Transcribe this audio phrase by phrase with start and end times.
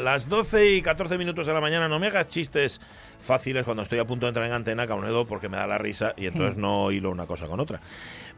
[0.00, 2.80] Las 12 y 14 minutos de la mañana, no me hagas chistes
[3.20, 6.14] fáciles cuando estoy a punto de entrar en antena, Caunedo, porque me da la risa
[6.16, 7.80] y entonces no hilo una cosa con otra.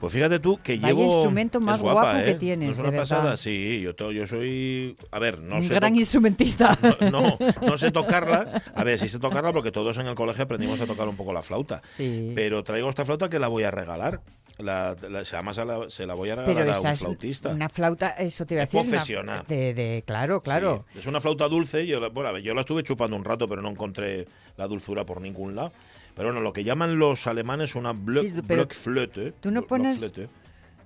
[0.02, 1.04] Pues fíjate tú que Vaya llevo.
[1.14, 2.34] instrumento más es guapa, guapo que ¿eh?
[2.34, 3.02] tienes, ¿No es de una verdad.
[3.02, 3.36] pasada?
[3.36, 4.96] Sí, yo, to- yo soy.
[5.12, 5.74] A ver, no Un sé.
[5.74, 6.76] gran to- instrumentista.
[7.12, 8.60] no, no sé tocarla.
[8.74, 11.32] A ver, sí sé tocarla porque todos en el colegio aprendimos a tocar un poco
[11.32, 11.82] la flauta.
[11.88, 12.32] Sí.
[12.34, 14.20] Pero traigo esta flauta que la voy a regalar.
[14.58, 17.50] La, la- se, la, se la voy a regalar Pero a un flautista.
[17.50, 18.80] una flauta, eso te iba a Es decir.
[18.82, 19.44] una- profesional.
[19.46, 20.84] de, de- claro, claro.
[20.94, 21.86] Sí, es una flauta dulce.
[21.86, 25.06] Yo, bueno, a ver, yo la estuve chupando un rato, pero no encontré la dulzura
[25.06, 25.72] por ningún lado.
[26.14, 29.32] Pero bueno, lo que llaman los alemanes una Block, Sí, Blockflöte.
[29.40, 30.00] tú no pones-.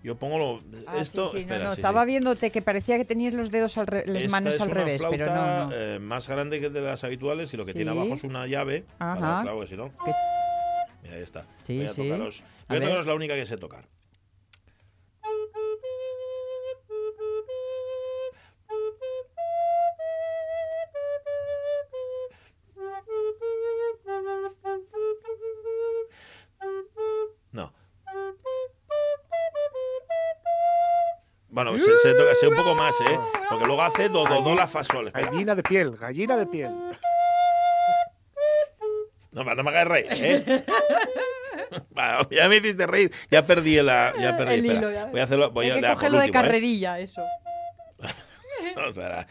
[0.03, 1.27] Yo pongo lo, Ah, esto.
[1.27, 3.89] sí, sí, espera, no, no, sí, estaba viéndote que parecía que tenías los dedos al
[3.89, 5.73] re- las Esta manos es al una revés, pero no, flauta, no.
[5.75, 8.85] eh, más grande que de las habituales y lo que tiene abajo es una llave.
[8.99, 9.43] para- Ajá.
[9.43, 9.91] claro que si no.
[11.03, 11.47] Mira, ahí está.
[11.67, 12.45] Voy a tocaros.
[12.69, 13.89] Voy a tocaros la única que sé tocar.
[31.57, 33.19] Bueno, se, se toca sé un poco más, ¿eh?
[33.49, 35.07] Porque luego hace do, do, do, la, fa, sol.
[35.07, 35.31] Espera.
[35.31, 36.71] Gallina de piel, gallina de piel.
[39.33, 40.67] No, no me hagas reír, ¿eh?
[42.31, 43.11] Ya me hiciste reír.
[43.31, 44.13] Ya perdí la.
[44.21, 44.53] Ya perdí.
[44.53, 44.79] El espera.
[44.79, 45.05] hilo, ya.
[45.07, 45.51] Voy a hacerlo.
[45.51, 46.31] Voy Hay a cogerlo de ¿eh?
[46.31, 47.23] carrerilla, eso.
[48.77, 49.27] No, espera.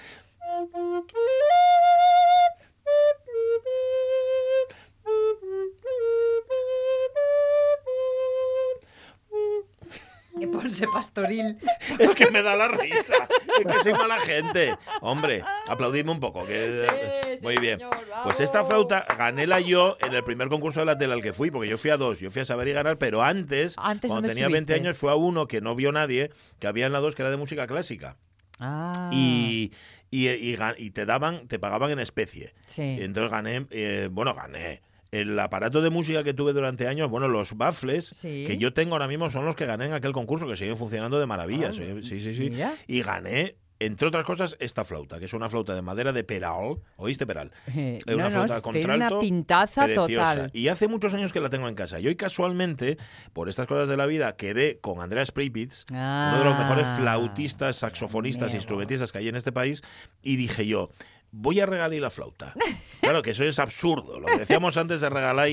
[10.46, 11.58] Que ponse pastoril.
[12.00, 13.28] Es que me da la risa.
[13.60, 14.76] Es que soy mala gente.
[15.02, 16.46] Hombre, aplaudidme un poco.
[16.46, 16.88] Que...
[17.24, 17.80] Sí, sí, Muy bien.
[17.80, 21.34] señor, Pues esta flauta ganéla yo en el primer concurso de la tele al que
[21.34, 22.20] fui, porque yo fui a dos.
[22.20, 24.74] Yo fui a saber y ganar, pero antes, Antes, cuando ¿dónde tenía 20 estuviste?
[24.88, 27.32] años, fue a uno que no vio nadie, que había en la dos que era
[27.32, 28.18] de música clásica.
[28.60, 29.72] Ah, Y,
[30.12, 32.54] y, y te daban, te pagaban en especie.
[32.68, 32.82] sí.
[33.00, 34.82] Y entonces gané, eh, bueno, gané.
[35.22, 38.44] El aparato de música que tuve durante años, bueno, los baffles Sí.
[38.48, 41.20] que yo tengo ahora mismo son los que gané en aquel concurso, que siguen funcionando
[41.20, 41.70] de maravilla.
[41.70, 42.52] Ah, sí, sí, sí.
[42.88, 46.78] Y gané, entre otras cosas, esta flauta, que es una flauta de madera de peral.
[46.98, 47.52] ¿Oíste, peral?
[47.76, 50.08] Eh, Es una no, flauta con tiene una pintaza preciosa.
[50.36, 50.50] total.
[50.54, 52.00] Y hace muchos años que la tengo en casa.
[52.00, 52.98] Y hoy casualmente,
[53.34, 56.98] por estas cosas de la vida, quedé con Andreas Pripitz, uno de los mejores Ah,
[57.00, 59.82] flautistas, saxofonistas, instrumentistas que hay en este país,
[60.22, 60.90] y dije yo,
[61.38, 62.54] voy a regalar la flauta.
[63.02, 64.20] Claro que eso es absurdo.
[64.20, 65.50] Lo que decíamos antes de regalar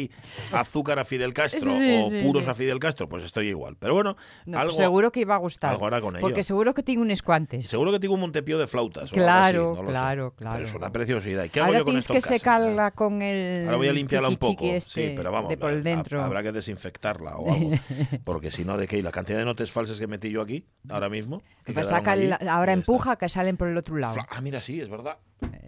[0.53, 2.51] azúcar a Fidel Castro Sí, o sí, puros sí.
[2.51, 3.77] a Fidel Castro, pues estoy igual.
[3.79, 4.17] Pero bueno,
[4.47, 5.73] No, algo, seguro que iba a gustar.
[5.73, 6.23] algo hará con ello.
[6.23, 7.67] Porque seguro que tiene unos cuantes.
[7.67, 9.13] seguro que tengo un montepío de flautas.
[9.13, 9.93] o Claro, así, no lo sé.
[9.93, 10.55] claro, claro.
[10.57, 11.45] Pero es una preciosidad.
[11.45, 13.65] ¿Y qué hago Ahora yo con esto que secarla con el.
[13.67, 16.23] Ahora voy a limpiarla un poco, sí, este pero vamos, De por dentro.
[16.23, 17.71] habrá que desinfectarla o algo,
[18.25, 21.09] porque si no, de qué, la cantidad de notes falsas que metí yo aquí ahora
[21.09, 21.43] mismo.
[21.67, 22.15] que saca
[22.49, 24.17] ahora empuja que salen por el otro lado.
[24.29, 25.19] Ah, mira, sí, es verdad.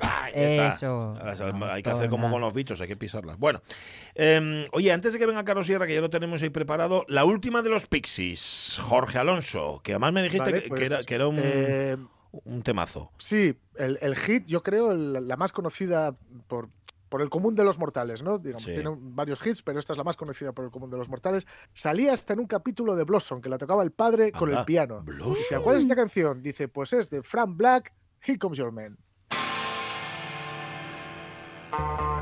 [0.01, 1.15] Ah, eso.
[1.55, 3.39] No, hay que hacer como con los bichos, hay que pisarlas.
[3.39, 3.61] Bueno,
[4.15, 7.25] em, oye, antes de que venga Carlos Sierra, que ya lo tenemos ahí preparado, la
[7.25, 11.03] última de los Pixies, Jorge Alonso, que además me dijiste Vale, que, pues, que era,
[11.05, 11.97] que era un, eh,
[12.45, 13.11] un temazo.
[13.19, 16.17] sí, el, el hit, yo creo, el- la más conocida
[16.49, 16.69] por,
[17.09, 18.39] por el común de los mortales, ¿no?
[18.39, 18.73] Digamos, Sí.
[18.75, 21.47] tiene varios hits, pero esta es la más conocida por el común de los mortales.
[21.73, 25.03] Salía hasta en un capítulo de Blossom, que la tocaba el padre con el piano.
[25.05, 25.35] Blossom.
[25.35, 26.43] Dice, ¿cuál es esta canción?
[26.43, 28.97] Dice, pues es de Frank Black, Here Comes Your Man.
[31.77, 32.14] thank you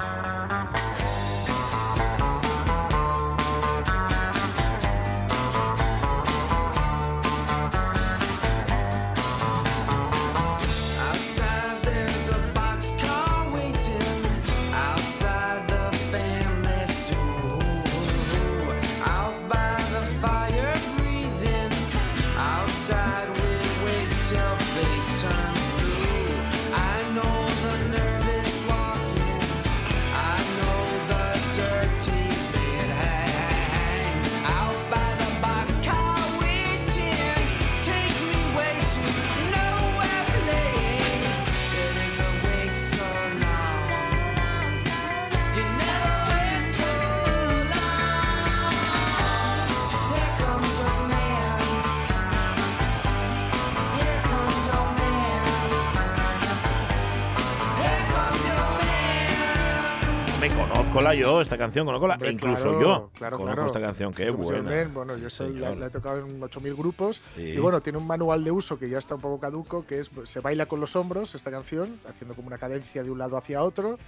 [61.02, 63.66] conozco yo esta canción, conozco la, Hombre, incluso claro, yo claro, conozco claro.
[63.66, 64.88] esta canción, qué buena.
[64.92, 67.42] bueno, yo soy, la, la he tocado en 8.000 grupos Sí.
[67.42, 70.10] y bueno, tiene un manual de uso que ya está un poco caduco, que es
[70.24, 73.62] se baila con los hombros esta canción, haciendo como una cadencia de un lado hacia
[73.62, 73.98] otro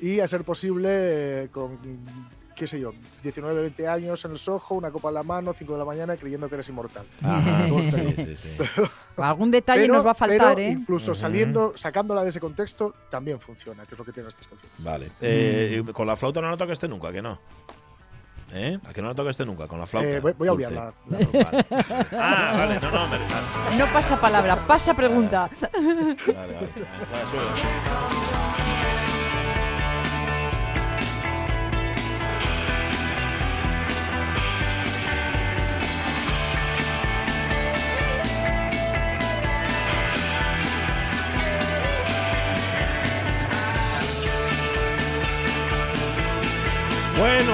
[0.00, 0.88] y a ser posible
[1.44, 1.78] eh, con,
[2.56, 2.92] qué sé yo,
[3.22, 6.16] 19, 20 años en el sojo, una copa en la mano, 5 de la mañana
[6.16, 7.04] creyendo que eres inmortal.
[7.22, 8.48] Ajá, sí, sí, sí.
[9.16, 10.70] Algún detalle nos va a faltar, pero ¿eh?
[10.70, 14.82] incluso saliendo, sacándola de ese contexto, también funciona, que es lo que tienen estas canciones.
[14.84, 15.10] Vale.
[15.20, 17.38] Eh, con la flauta no la tocaste nunca, que no.
[18.52, 18.78] ¿Eh?
[18.86, 19.66] ¿A que no la tocaste nunca?
[19.66, 20.08] Con la flauta.
[20.08, 21.18] Eh, voy, voy a obviar la, la.
[21.18, 21.66] Vale.
[22.12, 25.48] Ah, vale, no, no, me- vale, No pasa palabra, pasa pregunta.
[25.72, 26.68] vale, vale.
[27.30, 28.23] Sube.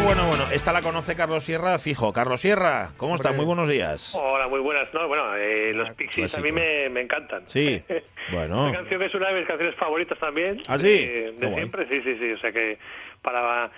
[0.03, 0.45] Bueno, bueno, bueno.
[0.53, 2.13] Esta la conoce Carlos Sierra, fijo.
[2.13, 3.37] Carlos Sierra, ¿cómo estás?
[3.37, 4.15] Muy buenos días.
[4.15, 4.93] Hola, muy buenas.
[4.95, 7.43] No, bueno, eh, los Pixies a mí me, me encantan.
[7.47, 7.83] Sí,
[8.33, 8.69] bueno.
[8.69, 10.63] Esta canción es una de mis canciones favoritas también.
[10.69, 10.89] ¿Ah, sí?
[10.89, 11.55] De, Qué de guay.
[11.57, 12.33] siempre, sí, sí, sí.
[12.33, 12.79] O sea que
[13.21, 13.71] para,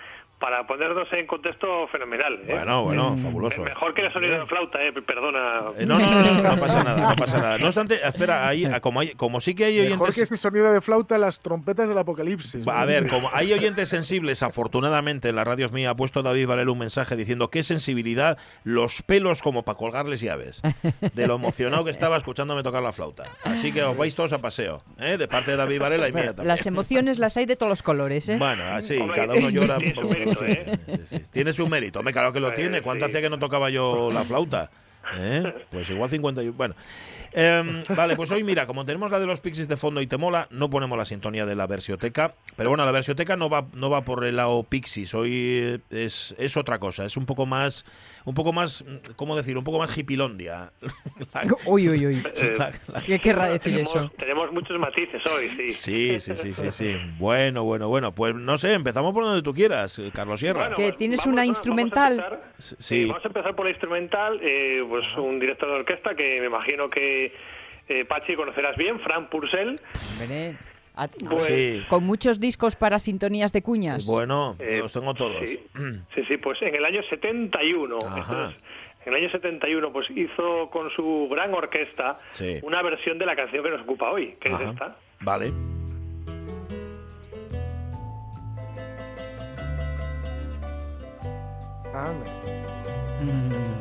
[0.43, 2.33] para ponernos en contexto fenomenal.
[2.45, 2.47] ¿eh?
[2.49, 3.17] Bueno, bueno, Mm.
[3.19, 3.63] fabuloso.
[3.63, 5.71] Mejor que el sonido de flauta, eh, perdona.
[5.79, 7.57] Eh, no, no, no, no, no pasa nada, no pasa nada.
[7.59, 10.15] No obstante, espera, ahí, como, hay, como sí que hay Mejor oyentes...
[10.15, 12.67] que este sonido de flauta las trompetas del apocalipsis.
[12.67, 16.71] A ver, como hay oyentes sensibles, afortunadamente en las radios mía ha puesto David Varela
[16.71, 20.61] un mensaje diciendo qué sensibilidad, los pelos como para colgarles llaves.
[21.13, 23.29] De lo emocionado que estaba escuchándome tocar la flauta.
[23.45, 25.15] Así que os vais todos a paseo, ¿eh?
[25.17, 26.47] de parte de David Varela y mía también.
[26.49, 28.35] Las emociones las hay de todos los colores, ¿eh?
[28.37, 29.77] Bueno, así, Hombre, cada uno llora.
[29.77, 30.01] su
[30.41, 30.79] mérito, ¿eh?
[30.85, 31.25] Sí, sí, sí.
[31.31, 32.81] Tiene su mérito, hombre, claro que lo Eh, tiene.
[32.81, 34.69] ¿Cuánto hacía que no tocaba yo la flauta?
[35.17, 35.43] ¿Eh?
[35.69, 36.53] Pues igual 51.
[36.55, 36.75] Bueno,
[37.35, 40.17] Em, vale, pues hoy mira, como tenemos la de los Pixies de fondo y te
[40.17, 42.35] mola, no ponemos la sintonía de la versioteca.
[42.55, 45.13] Pero bueno, la versioteca no va, no va por el lado Pixies.
[45.15, 47.05] Hoy eh, es, es otra cosa.
[47.05, 47.85] Es un poco más,
[48.25, 49.57] un poco más, mm, ¿cómo decir?
[49.57, 50.71] Un poco más hipilondia.
[51.33, 52.23] La- Uy, uy, uy.
[52.35, 54.11] Eh, la- la- ¿Qué querrá decir tenemos, eso?
[54.17, 55.71] tenemos muchos matices hoy, sí.
[55.71, 56.95] Sí, sí, sí, sí, sí.
[57.17, 58.11] Bueno, bueno, bueno.
[58.13, 60.61] Pues no sé, empezamos por donde tú quieras, eh, Carlos Sierra.
[60.69, 62.17] Bueno, ¿Que tienes vamos una a- instrumental?
[62.17, 62.75] Vamos a empezar, Sí.
[62.79, 64.39] sí, vamos a empezar por la instrumental.
[64.41, 67.22] eh, pues un director de orquesta que me imagino que
[67.87, 69.79] eh, Pachi conocerás bien, Frank Purcell.
[70.21, 70.57] Hombre,
[70.95, 71.85] a- Pues, Sí.
[71.89, 74.05] Con muchos discos para sintonías de cuñas.
[74.05, 75.37] Bueno, eh, los tengo todos.
[75.49, 75.59] Sí,
[76.15, 77.97] sí, sí, pues en el año 71.
[77.97, 78.17] Ajá.
[78.19, 78.61] entonces,
[79.05, 82.59] en el año 71 pues hizo con su gran orquesta Sí.
[82.63, 84.63] una versión de la canción que nos ocupa hoy, que Ajá.
[84.63, 84.95] es esta.
[85.19, 85.51] Vale.
[93.21, 93.72] Mm.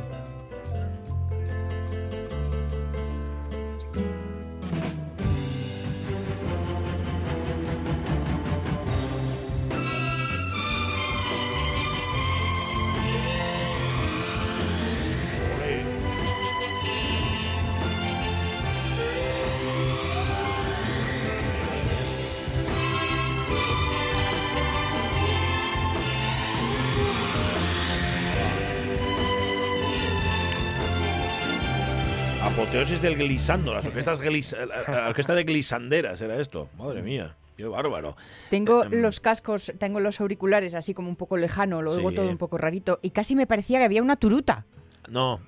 [32.73, 36.71] Apoteosis del glisando, las orquestas glis- la- la orquesta de glisanderas era esto.
[36.79, 38.17] Madre mía, qué bárbaro.
[38.49, 42.09] Tengo Eh, em, los cascos, tengo los auriculares así como un poco lejano, lo oigo
[42.09, 42.17] Sí.
[42.17, 44.65] todo un poco rarito y casi me parecía que había una turuta.
[45.11, 45.39] No,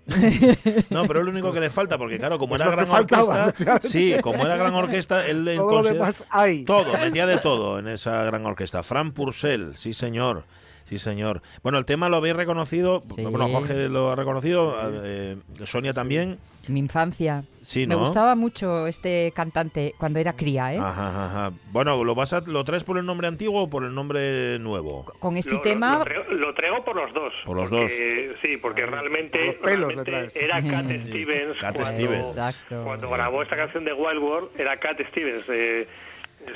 [0.90, 3.46] no, pero es lo único que le falta, porque claro, como Es era gran faltaba,
[3.46, 6.64] orquesta, sí, como era gran orquesta, él Todo lo demás hay.
[6.64, 8.82] todo, metía de todo en esa gran orquesta.
[8.82, 10.44] Fran Purcell, sí señor,
[10.84, 11.42] sí señor.
[11.62, 13.22] Bueno, el tema lo habéis reconocido, Sí.
[13.24, 16.38] bueno, Jorge lo ha reconocido, eh, Sonia también,
[16.68, 17.44] Mi infancia.
[17.60, 18.00] sí, Me ¿no?
[18.00, 20.78] gustaba mucho este cantante cuando era cría, ¿eh?
[20.78, 21.52] Ajá, ajá, ajá.
[21.72, 25.04] Bueno, ¿lo vas a, lo traes por el nombre antiguo o por el nombre nuevo?
[25.18, 27.32] Con este Lo- tema, Lo, traigo, lo traigo por los dos.
[27.44, 29.56] Por los porque- Sí, porque realmente, por los
[29.90, 31.58] pelos realmente era Cat Stevens.
[31.58, 32.26] Cat cuando, Stevens.
[32.28, 32.82] Exacto.
[32.84, 35.44] Cuando grabó esta canción de Wild World, era Cat Stevens.
[35.48, 35.86] eh,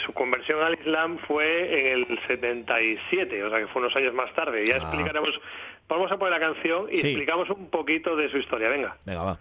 [0.04, 4.32] su conversión al Islam fue en el 77, o sea que fue unos años más
[4.34, 4.64] tarde.
[4.66, 4.78] Ya Ah.
[4.78, 5.30] explicaremos.
[5.88, 7.06] Vamos a poner la canción y Sí.
[7.08, 8.68] explicamos un poquito de su historia.
[8.68, 8.96] Venga.
[9.06, 9.38] Venga, va.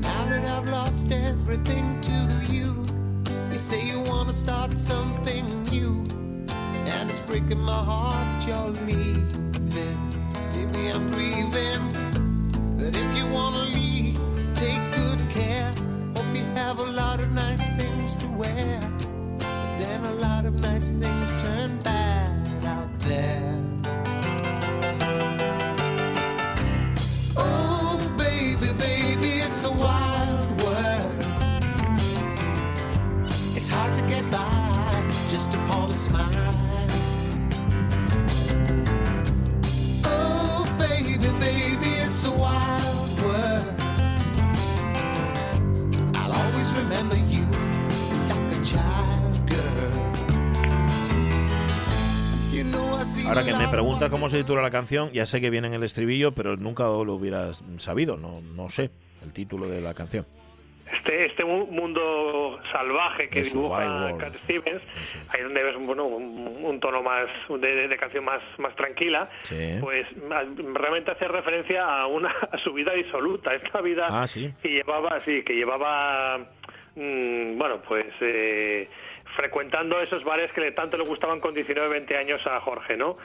[0.00, 2.82] Now that I've lost everything to you
[3.58, 6.04] say you wanna start something new,
[6.48, 9.98] and it's breaking my heart you're leaving.
[10.52, 11.82] Maybe I'm grieving,
[12.78, 13.87] but if you wanna leave,
[53.38, 55.74] Ahora que me preguntas of cómo se titula la canción, ya sé que viene en
[55.74, 58.90] el estribillo, pero nunca lo hubieras sabido, no, no sé
[59.22, 60.26] el título de la canción.
[60.92, 64.18] Este, este mu- mundo salvaje que Eso, Wild dibuja World.
[64.20, 68.42] Cat Stevens, Eso ahí donde ves bueno, un, un tono más de, de canción más,
[68.58, 69.76] más tranquila, Sí.
[69.80, 70.42] pues a-
[70.74, 74.52] realmente hace referencia a una a su vida disoluta, esta vida Ah, sí.
[74.60, 76.38] que llevaba, sí, que llevaba,
[76.96, 78.88] mm, bueno, pues eh,
[79.38, 83.16] frecuentando esos bares que le- tanto le gustaban con 19, 20 años a Jorge, ¿no?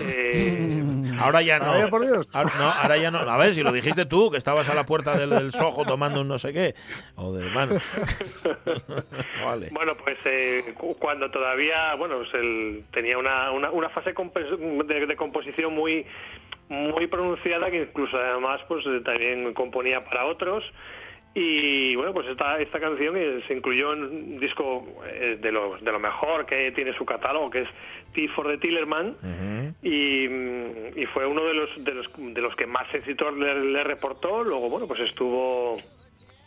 [0.00, 0.80] Eh,
[1.18, 1.66] Ahora ya no.
[1.66, 2.28] Vaya por Dios.
[2.32, 3.18] Ahora, no, ahora ya no.
[3.18, 6.20] A ver, si lo dijiste tú, que estabas a la puerta del, del Soho tomando
[6.20, 6.74] un no sé qué.
[7.16, 7.48] O de.
[7.52, 7.80] Bueno.
[9.44, 9.68] vale.
[9.72, 15.06] Bueno, pues eh, cu- cuando todavía, bueno, pues él tenía una, una, una fase de,
[15.06, 16.06] de composición muy
[16.68, 20.64] muy pronunciada que incluso además pues también componía para otros
[21.38, 23.14] y bueno pues esta esta canción
[23.46, 27.50] se incluyó en un disco eh, de lo de lo mejor que tiene su catálogo
[27.50, 27.68] que es
[28.14, 29.14] T for the Tillerman.
[29.82, 33.54] Y, mm, y fue uno de los de los de los que más éxitos le,
[33.70, 34.42] le reportó.
[34.42, 35.76] Luego bueno pues estuvo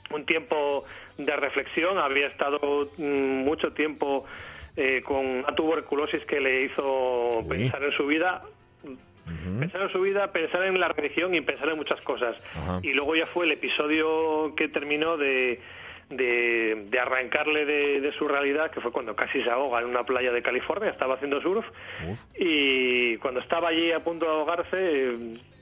[0.09, 0.85] un tiempo
[1.19, 1.99] de reflexión.
[1.99, 4.25] Había estado mm, mucho tiempo
[4.75, 7.47] eh, con una tuberculosis que le hizo Uy.
[7.47, 8.41] pensar en su vida
[9.59, 12.79] pensar en su vida pensar en la religión y pensar en muchas cosas Ajá.
[12.83, 15.59] y luego ya fue el episodio que terminó de
[16.09, 20.03] de, de arrancarle de, de su realidad, que fue cuando casi se ahoga en una
[20.05, 21.63] playa de California, estaba haciendo surf,
[22.09, 22.17] Uf.
[22.35, 25.13] y cuando estaba allí a punto de ahogarse,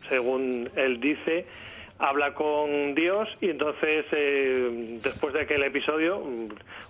[0.08, 1.46] según él dice,
[2.00, 6.24] habla con Dios y entonces eh, después de aquel episodio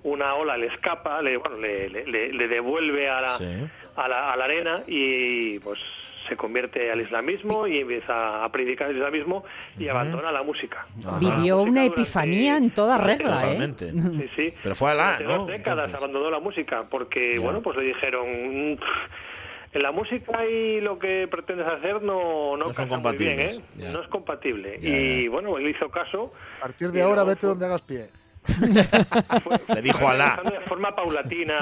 [0.04, 3.68] una ola le escapa, le, bueno, le, le- le- le devuelve a la, Sí.
[3.96, 5.80] a la, a la arena y pues
[6.28, 9.44] se convierte al islamismo y empieza a predicar el islamismo
[9.78, 10.86] y abandona la música.
[11.06, 11.20] Ajá.
[11.20, 13.42] Vivió La música una durante- epifanía en toda regla, ¿eh?
[13.56, 13.92] Totalmente.
[13.92, 14.54] Sí, sí.
[14.64, 15.38] Pero fue Alá, Durante ¿no?
[15.40, 15.96] dos décadas Entonces.
[16.04, 17.44] abandonó la música porque, Ya.
[17.44, 18.28] bueno, pues le dijeron,
[18.74, 18.78] "Mm,
[19.74, 23.40] en la música y lo que pretendes hacer no, no, No son casa muy bien,
[23.40, 23.44] ¿eh?
[23.50, 23.92] compatibles, ya.
[23.92, 24.80] No es compatible.
[24.82, 26.34] Y bueno, él hizo caso.
[26.60, 28.08] A partir de ahora vete fue- donde hagas pie.
[29.44, 30.40] fue- Le dijo Alá.
[30.44, 31.58] de forma paulatina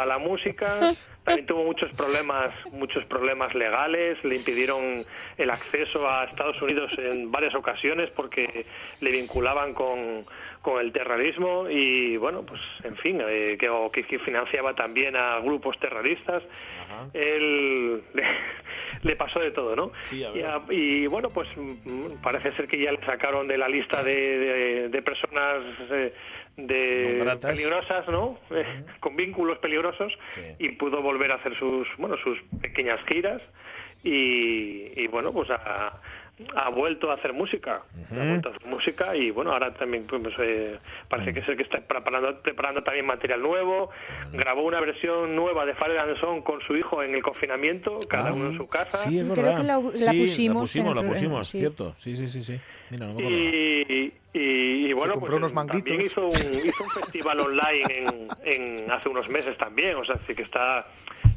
[0.00, 0.92] a la música.
[1.24, 4.22] También tuvo muchos problemas, muchos problemas legales.
[4.24, 5.06] Le impidieron
[5.38, 8.66] el acceso a Estados Unidos en varias ocasiones porque
[9.00, 10.26] le vinculaban con,
[10.60, 15.16] con el terrorismo y bueno, pues en fin, eh, que, o que, que financiaba también
[15.16, 16.42] a grupos terroristas.
[17.14, 18.22] Él le,
[19.02, 19.92] le pasó de todo, ¿no?
[20.02, 23.56] Sí, a y, a- y, bueno, pues mm, parece ser que ya le sacaron de
[23.58, 26.12] la lista de, de- de personas eh,
[26.56, 28.38] de No peligrosas, ¿no?
[28.50, 30.42] Eh, con vínculos peligrosos Sí.
[30.58, 33.42] y pudo volver a hacer sus, bueno, sus pequeñas giras
[34.02, 36.00] y, y, bueno, pues ha,
[36.56, 40.22] ha vuelto a hacer música, ha vuelto a hacer música y bueno, ahora también pues,
[40.40, 43.90] eh, parece que es el que está preparando, preparando también material nuevo,
[44.32, 48.30] grabó una versión nueva de Fire and Son con su hijo en el confinamiento, cada
[48.30, 48.98] Ah, uno en su casa.
[48.98, 51.58] Sí, es Creo que la- la Sí, pusimos la pusimos, la el- pusimos, sí.
[51.60, 51.94] cierto.
[51.96, 52.60] Sí, sí, sí, sí.
[52.94, 53.42] Mira, no me acordaba.
[53.42, 55.84] Y, y, y bueno, compró pues, unos manguitos.
[55.84, 58.28] también hizo un, hizo un festival online en,
[58.82, 60.86] en hace unos meses también, o sea, sí que está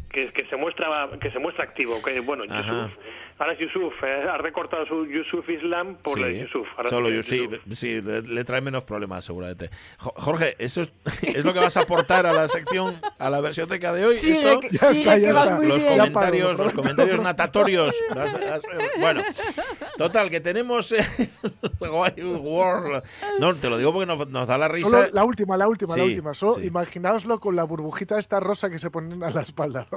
[0.09, 2.61] que, que se muestra que se muestra activo, que bueno, Ajá.
[2.61, 2.91] Yusuf,
[3.39, 6.67] ahora es Yusuf, eh, ha recortado su Yusuf Islam por la de Yusuf.
[6.77, 7.59] ahora solo sí, Yusuf.
[7.73, 9.69] sí, le, le trae menos problemas seguramente.
[9.99, 10.91] Jo- Jorge, ¿eso es,
[11.23, 14.15] es lo que vas a aportar a la sección, a la versioteca de hoy?
[14.15, 14.59] Sigue, ¿Esto?
[14.61, 15.59] que- Ya está, ya está.
[15.59, 17.93] los comentarios, los comentarios natatorios.
[18.15, 19.21] Vas a- vas a- bueno,
[19.97, 21.07] total, que tenemos el
[21.79, 23.03] Wild World.
[23.39, 24.89] No, te lo digo porque nos, nos da la risa.
[24.89, 26.33] Solo la última, la última, la última.
[26.33, 26.65] Solo sí.
[26.67, 29.87] imaginaoslo con la burbujita esta rosa que se ponen a la espalda.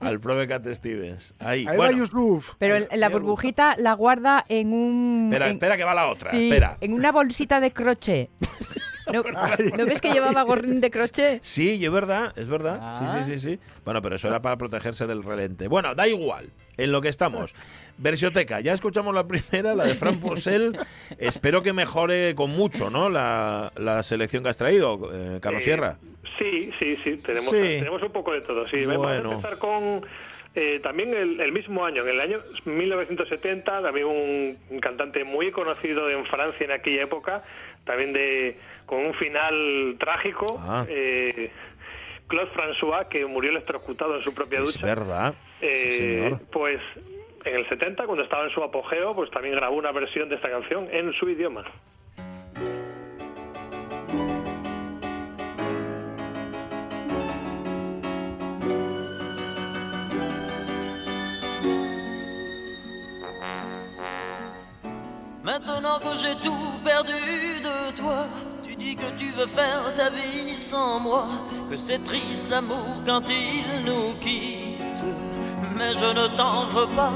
[0.00, 1.34] Al prove Cat Stevens.
[1.38, 1.98] Ahí, Ahí va bueno.
[1.98, 2.50] Yusuf.
[2.58, 5.28] Pero el- la burbujita la guarda en un...
[5.32, 6.30] Espera, en- espera que va la otra.
[6.30, 6.76] sí, Espera.
[6.80, 8.30] en una bolsita de crochet.
[9.12, 9.22] ¿No,
[9.76, 11.42] ¿no ves que llevaba gorrín de crochet?
[11.42, 12.78] Sí, es verdad, es verdad.
[12.80, 12.98] Ah.
[12.98, 13.58] Sí, sí, sí, sí.
[13.84, 15.68] Bueno, pero eso era para protegerse del relente.
[15.68, 16.46] Bueno, da igual.
[16.76, 17.54] En lo que estamos.
[17.98, 18.60] Versioteca.
[18.60, 20.76] Ya escuchamos la primera, la de Fran Purcell.
[21.18, 23.08] Espero que mejore con mucho, ¿no?
[23.08, 25.98] La, la selección que has traído, eh, Carlos Eh, Sierra.
[26.38, 27.58] Sí, sí, sí, tenemos, Sí.
[27.60, 28.66] tenemos un poco de todo.
[28.66, 29.32] Sí, vamos a Bueno.
[29.34, 30.04] empezar con
[30.56, 35.50] eh, también el, el mismo año, en el año 1970, también un, un cantante muy
[35.52, 37.44] conocido en Francia en aquella época,
[37.84, 40.56] también de con un final trágico.
[40.60, 40.84] Ah.
[40.88, 41.50] Eh,
[42.26, 44.78] Claude François, que murió electrocutado en su propia ducha.
[44.78, 45.34] Es verdad.
[45.60, 46.80] Sí, eh, pues
[47.44, 50.50] en el 70, cuando estaba en su apogeo, pues también grabó una versión de esta
[50.50, 51.64] canción en su idioma.
[65.44, 67.53] Maintenant que j'ai tout perdu
[68.74, 71.26] tu dis que tu veux faire ta vie sans moi,
[71.70, 75.04] que c'est triste l'amour quand il nous quitte.
[75.76, 77.12] Mais je ne t'en veux pas,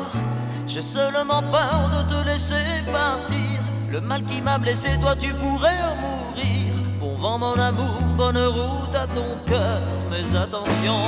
[0.66, 3.60] j'ai seulement peur de te laisser partir.
[3.90, 6.74] Le mal qui m'a blessé, toi tu pourrais en mourir.
[7.00, 10.98] Pour vendre mon amour, bonne route à ton cœur, mais attention.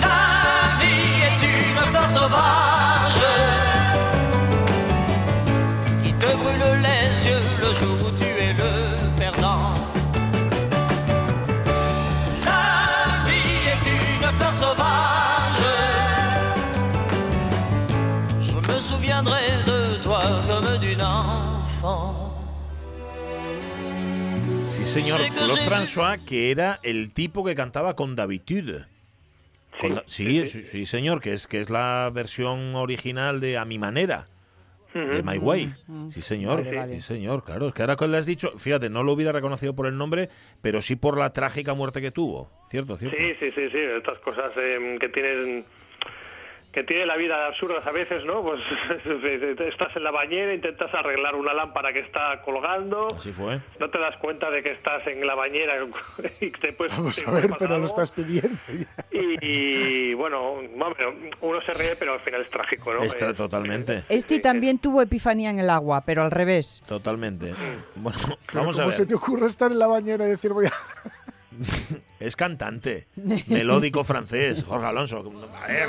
[0.00, 2.65] La vie est une sauvage
[25.02, 25.20] señor.
[25.34, 28.16] Claude François, que era el tipo que cantaba con
[29.90, 33.78] la- sí, sí, sí, señor, que es, que es la versión original de A mi
[33.78, 34.28] manera.
[34.94, 35.74] De My Way.
[36.08, 36.64] Sí, señor.
[36.64, 36.94] Vale, vale.
[36.94, 37.68] Sí, señor, claro.
[37.68, 40.30] Es que ahora que le has dicho, fíjate, no lo hubiera reconocido por el nombre,
[40.62, 42.50] pero sí por la trágica muerte que tuvo.
[42.70, 43.14] ¿Cierto, cierto?
[43.18, 45.66] Sí, sí, sí, sí, estas cosas eh, que tienen
[46.76, 48.42] que tiene la vida absurdas a veces, ¿no?
[48.44, 48.60] Pues
[49.66, 53.60] estás en la bañera, intentas arreglar una lámpara que está colgando, Así fue.
[53.80, 55.76] no te das cuenta de que estás en la bañera
[56.40, 57.86] y te puedes Vamos te a ver, pero lo algo.
[57.86, 58.58] estás pidiendo.
[59.10, 60.94] Y, y, bueno, bueno,
[61.40, 63.02] uno se ríe, pero al final es trágico, ¿no?
[63.04, 64.04] Está Es- totalmente.
[64.10, 66.82] Este también tuvo epifanía en el agua, pero al revés.
[66.86, 67.54] Totalmente.
[67.94, 69.08] Bueno, Pero vamos a ¿Cómo se ver.
[69.08, 70.72] te ocurre estar en la bañera y decir voy a...
[72.20, 73.06] Es cantante.
[73.46, 75.18] Melódico francés, Jorge Alonso.
[75.62, 75.88] A ver.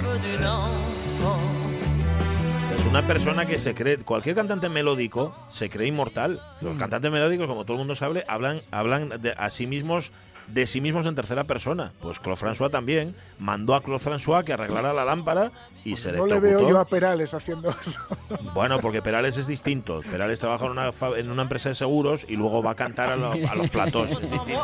[2.77, 6.41] Es una persona que se cree, cualquier cantante melódico se cree inmortal.
[6.61, 6.79] Los Mm.
[6.79, 10.11] cantantes melódicos, como todo el mundo sabe, hablan, hablan de, a sí mismos
[10.47, 11.91] de sí mismos en tercera persona.
[12.01, 15.51] Pues Claude François también mandó a Claude François que arreglara la lámpara
[15.83, 17.99] y se No le veo yo a Perales haciendo eso.
[18.53, 20.01] Bueno, porque Perales es distinto.
[20.09, 23.11] Perales trabaja en una, fa- en una empresa de seguros y luego va a cantar
[23.11, 24.11] a, lo- a los platós.
[24.11, 24.61] Es distinto.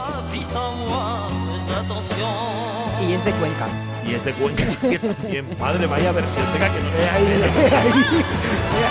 [3.02, 3.68] Y es de Cuenca.
[4.06, 4.64] Y es de Cuenca.
[5.18, 6.46] también, madre, vaya versión.
[6.54, 7.72] Tenga que no ahí, ahí,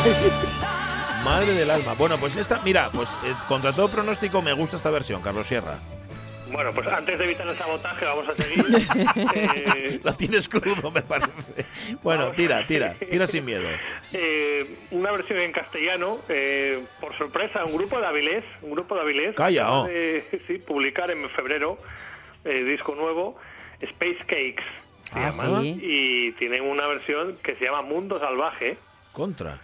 [0.04, 0.32] ahí.
[1.24, 1.94] Madre del alma.
[1.94, 5.78] Bueno, pues esta, mira, pues eh, contra todo pronóstico me gusta esta versión, Carlos Sierra.
[6.52, 8.64] Bueno, pues antes de evitar el sabotaje vamos a seguir.
[9.34, 11.30] Eh, Lo tienes crudo, me parece.
[12.02, 13.68] Bueno, tira, tira, tira sin miedo.
[14.12, 19.00] eh, una versión en castellano, eh, por sorpresa, un grupo de Avilés, un grupo de
[19.00, 19.86] Avilés, Calla, oh.
[19.86, 21.78] de, sí, publicar en febrero
[22.44, 23.36] eh, disco nuevo,
[23.80, 24.62] Space Cakes,
[25.12, 25.78] se Ah, llama, sí.
[25.82, 28.76] y tienen una versión que se llama Mundo Salvaje.
[29.12, 29.58] Contra.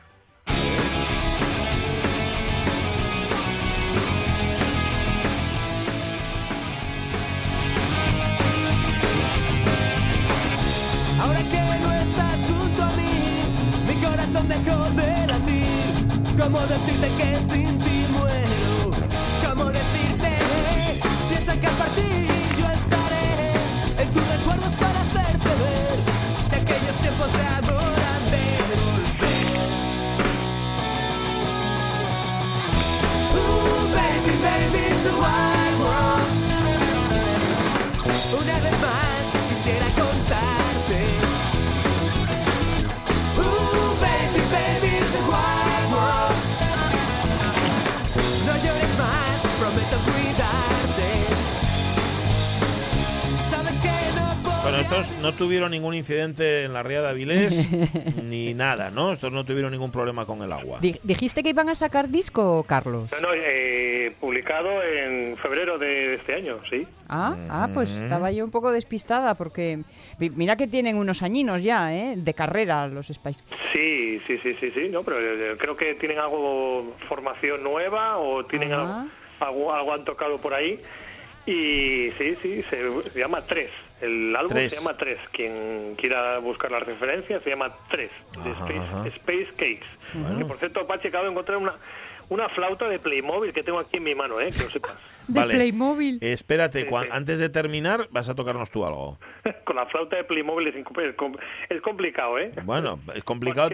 [14.49, 16.37] Dejó de latir.
[16.39, 18.91] ¿Cómo decirte que sin ti muero?
[19.47, 20.31] ¿Cómo decirte?
[21.29, 22.18] Piensa que al partir
[54.79, 57.69] Bueno, estos no tuvieron ningún incidente en la ría de Avilés
[58.23, 59.11] ni nada, ¿no?
[59.11, 60.79] Estos no tuvieron ningún problema con el agua.
[60.81, 63.11] Di- ¿Dijiste que iban a sacar disco, Carlos?
[63.11, 66.87] No, no, eh, publicado en febrero de este año, sí.
[67.09, 69.81] Ah, ah, pues estaba yo un poco despistada porque
[70.21, 72.15] mi- mira que tienen unos añinos ya, ¿eh?
[72.17, 73.41] De carrera los Spice.
[73.73, 78.45] Sí, sí, sí, sí, sí, no, pero eh, creo que tienen algo, formación nueva o
[78.47, 79.07] tienen algo,
[79.41, 80.79] algo, algo han tocado por ahí.
[81.47, 83.71] Y sí, sí, se llama Tres.
[84.01, 84.73] El álbum Tres.
[84.73, 85.19] se llama Tres.
[85.33, 88.11] Quien quiera buscar la referencia se llama Tres.
[88.45, 89.07] de Ajá, Space, ajá.
[89.09, 90.39] Space Cakes.
[90.39, 91.75] Que, por cierto, Pachi, acabo de encontrar una,
[92.29, 94.51] una flauta de Playmobil que tengo aquí en mi mano, ¿eh?
[94.57, 94.93] Que lo sepas.
[95.29, 95.55] De Vale.
[95.57, 96.19] Playmobil.
[96.23, 97.11] Espérate, Sí, cuan- sí.
[97.13, 99.19] antes de terminar vas a tocarnos tú algo.
[99.65, 101.37] Con la flauta de Playmobil es, es com-
[101.69, 102.51] es complicado, ¿eh?
[102.65, 103.69] Bueno, es complicado.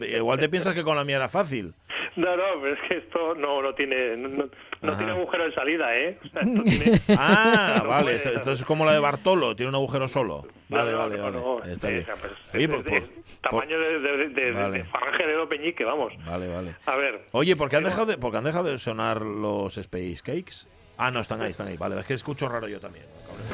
[0.00, 1.74] Igual te piensas que con la mía era fácil.
[2.16, 6.18] No, no, pero es que esto no, no tiene no, tiene agujero de salida, ¿eh?
[6.24, 8.14] O sea, esto tiene- Ah, No vale.
[8.18, 8.28] puede.
[8.34, 10.46] Entonces es como la de Bartolo, tiene un agujero solo.
[10.68, 11.38] Vale, vale, vale.
[11.70, 12.06] Está sí, bien.
[12.06, 16.12] pues, pues, por- tamaño de, falange de Edo Peñique, vamos.
[16.24, 16.74] Vale, vale.
[16.86, 19.76] A ver, Oye, ¿por qué han dejado de, por qué han dejado de sonar los
[19.76, 20.66] Space Cakes?
[20.98, 21.76] Ah, no, están ahí, están ahí.
[21.76, 23.04] Vale, es que escucho raro yo también.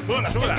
[0.07, 0.57] Súbela, súbela.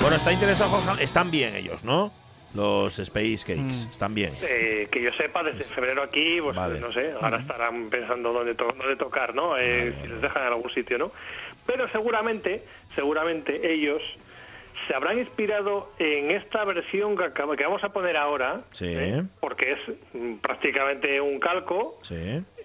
[0.00, 1.02] Bueno, está interesado Jorge.
[1.02, 2.12] Están bien ellos, ¿no?
[2.54, 3.88] Los Space Cakes.
[3.90, 4.32] Están bien.
[4.42, 6.78] Eh, que yo sepa, desde febrero aquí, pues Vale.
[6.80, 9.56] no sé, ahora estarán pensando dónde, to- dónde tocar, ¿no?
[9.58, 11.12] Eh, si les dejan en algún sitio, ¿no?
[11.66, 12.62] Pero seguramente,
[12.94, 14.00] seguramente ellos
[14.86, 18.86] se habrán inspirado en esta versión que, acaba- que vamos a poner ahora, Sí.
[18.88, 19.22] ¿eh?
[19.40, 19.78] porque es
[20.12, 22.14] mm, prácticamente un calco Sí.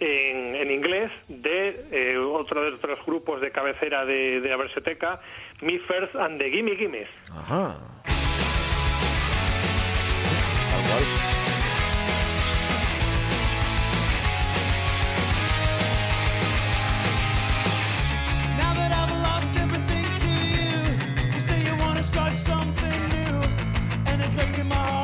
[0.02, 5.22] en, en inglés de eh, otro de otros grupos de cabecera de, de la versioteca,
[5.62, 7.08] Me First and the Gimme Gimmes.
[7.32, 7.99] Ajá.
[22.10, 23.42] Start something new,
[24.08, 24.99] and it's breaking my heart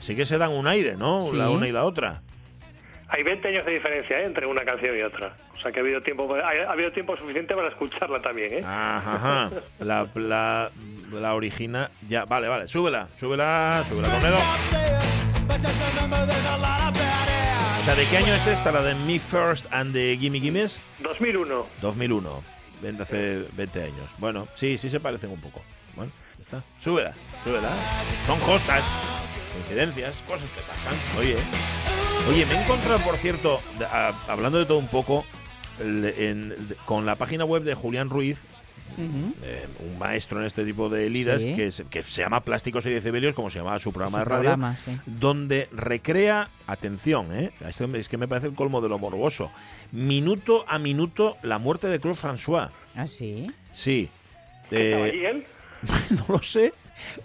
[0.00, 1.20] sí que se dan un aire, ¿no?
[1.22, 1.36] Sí.
[1.36, 2.22] La una y la otra.
[3.08, 4.24] Hay 20 años de diferencia ¿eh?
[4.24, 5.34] entre una canción y otra.
[5.56, 8.62] O sea que ha habido tiempo, ha, ha habido tiempo suficiente para escucharla también, ¿eh?
[8.64, 9.50] Ajá, ajá.
[9.80, 10.70] La, la,
[11.12, 11.90] la original.
[12.08, 12.68] Ya, vale, vale.
[12.68, 14.38] Súbela, súbela, súbela con dedo.
[17.80, 20.80] O sea, ¿de qué año es esta, la de Me First and the Gimme Gimmes?
[21.00, 21.66] 2001.
[21.80, 22.42] 2001.
[22.82, 24.10] 20, hace 20 años.
[24.18, 25.62] Bueno, sí, sí se parecen un poco.
[25.96, 26.12] Bueno,
[26.58, 26.62] está.
[26.80, 27.70] Súbela, súbela.
[28.26, 28.82] Son cosas,
[29.52, 30.94] coincidencias, cosas que pasan.
[31.18, 31.36] Oye,
[32.28, 33.60] oye, me he encontrado, por cierto,
[33.90, 35.24] a- hablando de todo un poco,
[35.78, 38.44] el- en- de- con la página web de Julián Ruiz,
[38.98, 41.54] eh, un maestro en este tipo de lidas, Sí.
[41.54, 44.24] que, se, que se llama Plásticos y Decibelios, como se llamaba su programa Su de
[44.28, 44.98] radio, programa, sí.
[45.06, 47.52] donde recrea, atención, ¿eh?
[47.60, 49.50] Esto es que me parece el colmo de lo morboso,
[49.92, 52.70] minuto a minuto la muerte de Claude François.
[52.96, 53.46] ¿Ah, sí?
[53.72, 54.10] Sí.
[54.70, 55.44] ¿Estaba Eh?
[56.10, 56.72] no lo sé.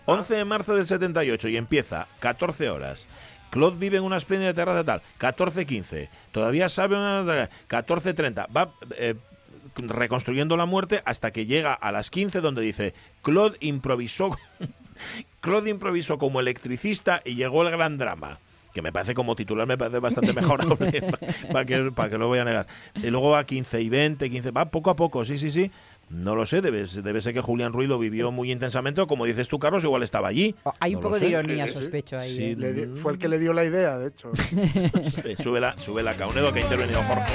[0.06, 3.08] 11 de marzo del 78 y empieza 14 horas.
[3.50, 5.02] Claude vive en una espléndida terraza tal.
[5.20, 6.10] 14.15.
[6.32, 7.24] Todavía sabe una...
[7.70, 8.48] 14.30.
[8.56, 9.16] Va eh,
[9.78, 14.38] reconstruyendo la muerte hasta que llega a las 15 donde dice Claude improvisó...
[15.42, 18.40] Claude improvisó como electricista y llegó el gran drama.
[18.74, 21.02] Que me parece como titular, me parece bastante mejorable,
[21.52, 22.68] para que, para que no voy a negar.
[22.96, 25.72] Y luego va 15 y 20, 15, va poco a poco, sí, sí, sí.
[26.10, 29.26] No lo sé, debe, debe ser que Julián Ruiz lo vivió muy intensamente, o como
[29.26, 30.54] dices tú, Carlos, igual estaba allí.
[30.64, 31.82] Oh, Hay un No poco de ironía, Sí, sí, sí.
[31.84, 32.36] sospecho ahí.
[32.36, 32.56] Sí, ¿eh?
[32.58, 34.32] Le di- fue el que le dio la idea, de hecho.
[35.26, 37.34] Eh, súbela, súbela, Caunedo, que ha intervenido Jorge.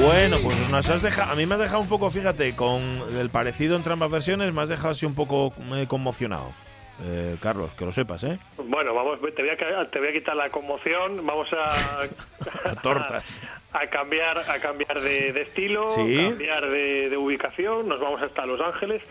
[0.00, 2.82] Bueno, pues nos has dejado, a mí me has dejado un poco, fíjate, con
[3.18, 6.52] el parecido entre ambas versiones, me has dejado así un poco eh, conmocionado.
[7.02, 8.38] Eh, Carlos, que lo sepas, ¿eh?
[8.56, 12.02] Bueno, vamos, te voy, a, te voy a quitar la conmoción, vamos a,
[12.70, 13.42] A tortas.
[13.72, 16.26] a cambiar, a cambiar de, de estilo, Sí.
[16.28, 19.02] cambiar de, de ubicación, nos vamos hasta Los Ángeles,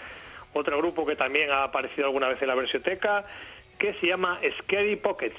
[0.54, 3.26] otro grupo que también ha aparecido alguna vez en la versioteca,
[3.78, 5.36] que se llama Scary Pockets.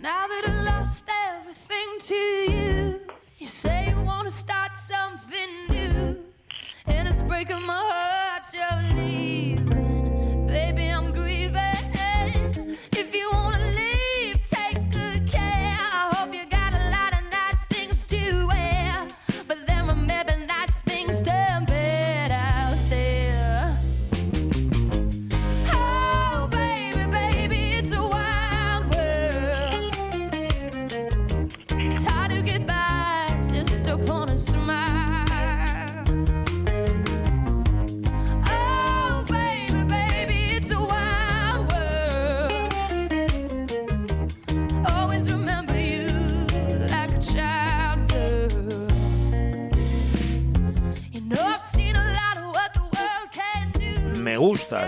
[0.00, 3.00] Now that I lost everything to you,
[3.38, 6.16] you say you wanna start something new,
[6.86, 10.46] and it's breaking my heart you're leaving.
[10.46, 10.90] Baby,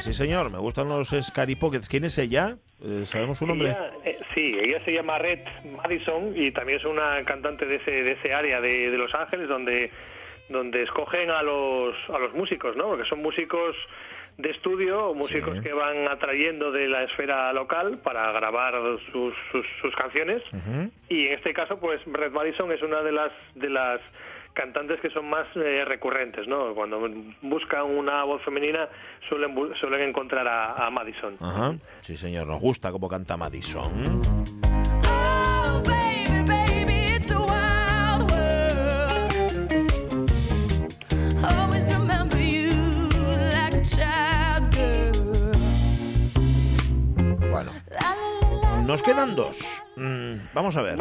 [0.06, 1.88] sí señor, me gustan los Scary Pockets.
[1.88, 2.56] ¿Quién es ella?
[2.84, 3.70] Eh, ¿Sabemos su nombre?
[3.70, 5.40] Ella, eh, sí, ella se llama Red
[5.82, 9.48] Madison y también es una cantante de ese, de ese área de, de Los Ángeles
[9.48, 9.90] donde,
[10.48, 12.84] donde escogen a los, a los músicos, ¿no?
[12.88, 13.74] Porque son músicos
[14.38, 15.62] de estudio, o músicos Sí.
[15.62, 18.74] que van atrayendo de la esfera local para grabar
[19.10, 20.42] sus, sus, sus canciones.
[21.08, 24.00] Y en este caso, pues Red Madison es una de las de las
[24.56, 26.74] cantantes que son más eh, recurrentes, ¿no?
[26.74, 26.98] Cuando
[27.42, 28.88] buscan una voz femenina
[29.28, 31.36] suelen, suelen encontrar a, Madison.
[31.40, 31.74] Ajá.
[32.00, 34.22] Sí, señor, nos gusta cómo canta Madison.
[47.50, 47.72] Bueno,
[48.86, 49.84] nos quedan dos.
[49.96, 50.98] Mm, vamos a ver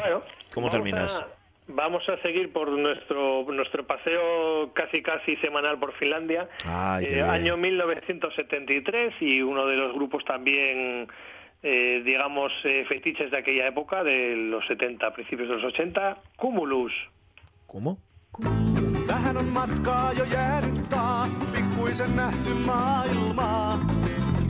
[0.53, 1.21] cómo terminas.
[1.21, 6.47] A vamos a seguir por nuestro nuestro paseo casi casi semanal por Finlandia.
[6.65, 11.07] Ay, Eh, año 1973 y uno de los grupos también,
[11.63, 16.93] eh, digamos, eh, fetiches de aquella época, de los 70, principios de los 80, Cumulus.
[17.67, 17.97] ¿Cómo?
[19.07, 23.73] Tähän on matkaa jo jäänyt taa, pikkuisen nähty maailmaa.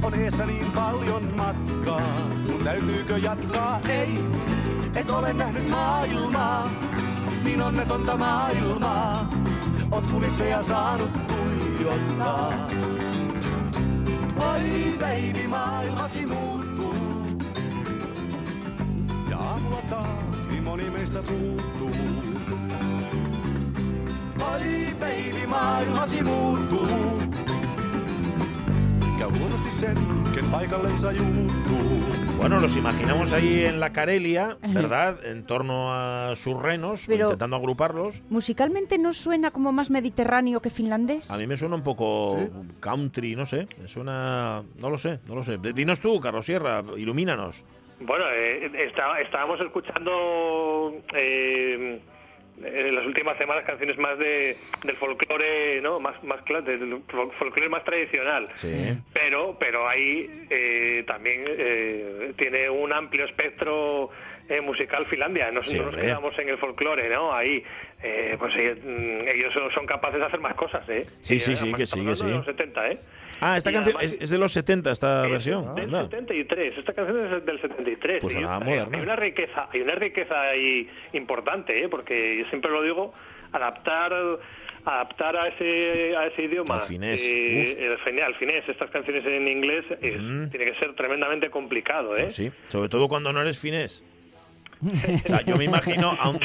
[0.04, 3.80] On eessä niin paljon matkaa, mun täytyykö jatkaa?
[3.90, 4.10] Ei,
[4.96, 6.70] et ole nähnyt maailmaa,
[7.44, 9.30] niin onnetonta maailmaa.
[9.92, 12.54] Oot kulisseja saanut tuijottaa.
[14.38, 16.96] Oi baby, maailmasi muuttuu.
[19.30, 21.92] Ja aamulla taas niin moni meistä puuttuu.
[24.54, 27.22] Oi baby, maailmasi muuttuu.
[32.38, 35.26] Bueno, los imaginamos ahí en la Carelia, ¿verdad?
[35.26, 38.22] En torno a sus renos, Pero- intentando agruparlos.
[38.30, 41.32] Musicalmente no suena como más mediterráneo que finlandés.
[41.32, 42.38] A mí me suena un poco
[42.80, 43.68] country, no sé.
[43.82, 44.64] Me suena.
[44.78, 45.58] No lo sé, no lo sé.
[45.58, 47.66] Dinos tú, Carlos Sierra, ilumínanos.
[48.02, 52.00] Bueno, eh, está- estábamos escuchando eh,
[52.64, 56.00] en las últimas semanas canciones más de, del folclore, ¿no?
[56.00, 58.48] Más, más del fol- folclore más tradicional.
[58.56, 58.94] Sí.
[59.14, 64.10] Pero, pero ahí eh, también eh, tiene un amplio espectro
[64.48, 65.52] eh, musical Finlandia.
[65.52, 67.34] No, Sí, no nos quedamos en el folclore, ¿no?
[67.34, 67.64] Ahí,
[68.02, 71.02] eh, pues eh, mm, ellos son, capaces de hacer más cosas, ¿eh?
[71.22, 72.30] Sí, sí, sí, que sí, que sí.
[72.30, 72.98] los 70, ¿eh?
[73.42, 75.76] Ah, esta canción además- es, es de los 70, esta versión.
[75.76, 76.04] del anda.
[76.04, 78.22] 73, esta canción es del 73.
[78.22, 78.80] Pues Y sonaba hay-.
[78.94, 81.90] Hay una riqueza, hay una riqueza ahí importante, ¿eh?
[81.90, 83.14] porque yo siempre lo digo,
[83.52, 84.14] adaptar
[84.88, 89.48] adaptar a ese a ese idioma Al finés, eh, el al finés estas canciones en
[89.48, 92.22] inglés es- tiene que ser tremendamente complicado, ¿eh?
[92.24, 94.04] Pues sí, sobre todo cuando no eres finés.
[94.84, 96.40] O sea, yo me imagino a un,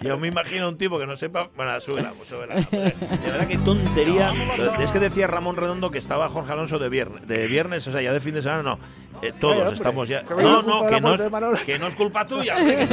[0.00, 1.50] yo me imagino a un tipo que no sepa.
[1.56, 2.54] Bueno, súbela, súbela.
[2.56, 2.94] hombre.
[3.00, 4.32] De verdad que tontería.
[4.80, 8.02] Es que decía Ramón Redondo que estaba Jorge Alonso de viernes, de viernes, o sea,
[8.02, 8.78] ya de fin de semana no.
[9.22, 10.22] Eh, todos Ay, estamos ya.
[10.22, 11.22] No, no, que no, es,
[11.64, 12.56] que no es culpa tuya.
[12.58, 12.86] hombre,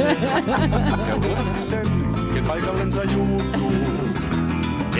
[2.32, 2.40] que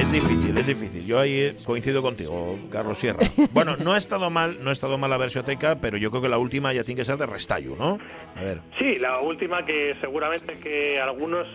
[0.04, 1.06] Es difícil, es difícil.
[1.06, 3.20] Yo ahí eh, coincido contigo, Carlos Sierra.
[3.52, 6.28] Bueno, no ha estado mal, no ha estado mal la versioteca, pero yo creo que
[6.28, 7.98] la última ya tiene que ser de Restallo, ¿no?
[8.36, 8.60] A ver.
[8.78, 11.46] Sí, la última que seguramente que algunos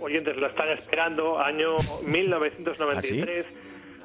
[0.00, 3.46] oyentes la están esperando, año 1993.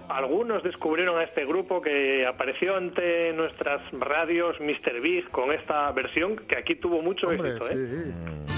[0.09, 4.99] Algunos descubrieron a este grupo que apareció ante nuestras radios Mr.
[5.01, 7.71] Big con esta versión que aquí tuvo mucho Hombre, éxito.
[7.71, 8.13] ¿eh?
[8.47, 8.51] sí.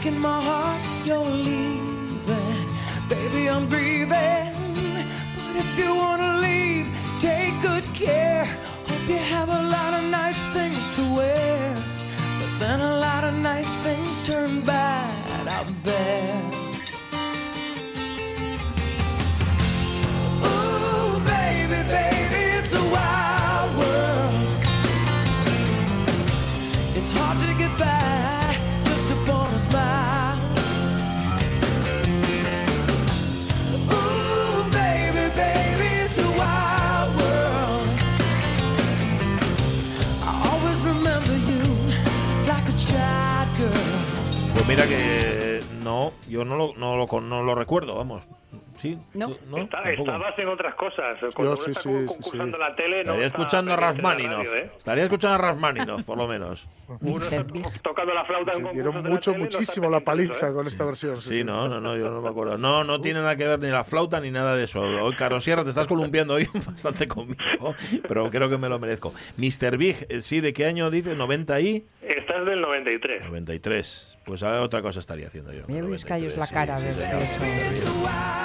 [0.00, 2.68] Breaking my heart you're leaving.
[3.08, 4.54] Baby, I'm grieving,
[5.34, 5.94] but if you
[44.68, 48.28] mira que no, yo no lo, no lo, con- no lo recuerdo, vamos.
[48.76, 48.96] ¿Sí?
[49.12, 49.30] No.
[49.30, 49.56] ¿Tú- ¿No?
[49.58, 50.02] Está- Tampoco.
[50.12, 51.18] estabas en otras cosas.
[51.34, 52.62] Cuando Yo uno sí, está sí, con- sí, concursando sí.
[52.62, 54.46] en la tele, no Estaría escuchando a Rasmaninov.
[54.54, 54.70] ¿eh?
[54.78, 56.68] Estaría escuchando a Rasmaninov, por lo menos.
[57.00, 57.44] Uno está
[57.82, 60.52] tocando la flauta en dieron de la mucho, muchísimo la paliza ¿eh?
[60.52, 61.20] con esta versión.
[61.20, 62.56] Sí, no, no, no, yo no me acuerdo.
[62.56, 64.80] No, no tiene nada que ver ni la flauta ni nada de eso.
[64.82, 67.74] Hoy, Carlos Sierra, te estás columpiando hoy bastante conmigo,
[68.06, 69.12] pero creo que me lo merezco.
[69.38, 69.76] Mr.
[69.76, 71.16] Big, eh, sí, ¿de qué año dice?
[71.16, 71.84] ¿90 y?
[72.00, 73.24] Esta es del 93.
[73.24, 74.18] 93.
[74.24, 75.62] Pues ahora otra cosa estaría haciendo yo.
[75.68, 78.37] 93, buscaros la cara, sí, a ver si eso-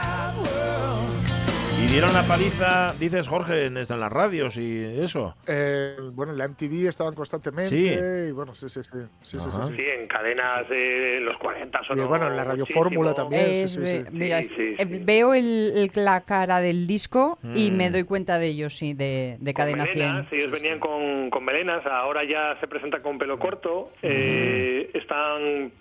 [1.83, 5.35] Y dieron la paliza, dices Jorge, en, en las radios y eso.
[5.47, 7.69] Eh, bueno, en la MTV estaban constantemente.
[7.69, 8.29] Sí.
[8.29, 8.89] Y bueno, sí, sí, sí.
[9.21, 9.73] sí, sí, sí, sí.
[9.75, 12.83] Sí, en cadenas de los 40 Y sonó bueno, en la Radio muchísimo.
[12.85, 13.53] Fórmula también.
[13.53, 14.03] sí, Es- sí, sí.
[14.11, 14.99] mira, Sí, sí, eh, sí.
[15.03, 17.75] veo el, el- la cara del disco y Mm.
[17.75, 19.97] me doy cuenta de ellos, sí, de, de Con Cadena 100.
[19.97, 25.71] melenas, ellos venían con, con melenas, ahora ya se presentan con pelo corto, eh, están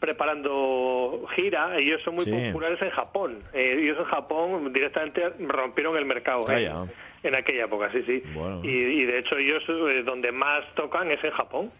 [0.00, 2.30] preparando gira, ellos son muy Sí.
[2.48, 6.44] populares en Japón, Eh, ellos en Japón directamente rompieron el mercado.
[6.50, 6.70] ¿eh?
[7.24, 8.22] En aquella época, sí, sí.
[8.34, 8.60] Bueno.
[8.62, 11.72] Y, y de hecho ellos eh, donde más tocan es en Japón.